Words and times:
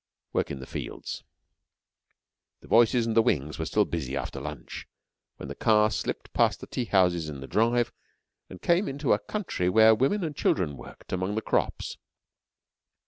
WORK 0.33 0.49
IN 0.49 0.57
THE 0.59 0.65
FIELDS 0.65 1.23
The 2.61 2.67
voices 2.67 3.05
and 3.05 3.15
the 3.15 3.21
wings 3.21 3.59
were 3.59 3.67
still 3.67 3.85
busy 3.85 4.17
after 4.17 4.41
lunch, 4.41 4.87
when 5.37 5.47
the 5.47 5.53
car 5.53 5.91
slipped 5.91 6.33
past 6.33 6.59
the 6.59 6.65
tea 6.65 6.85
houses 6.85 7.29
in 7.29 7.39
the 7.39 7.45
drive, 7.45 7.93
and 8.49 8.59
came 8.59 8.87
into 8.87 9.13
a 9.13 9.19
country 9.19 9.69
where 9.69 9.93
women 9.93 10.23
and 10.23 10.35
children 10.35 10.75
worked 10.75 11.13
among 11.13 11.35
the 11.35 11.41
crops. 11.43 11.97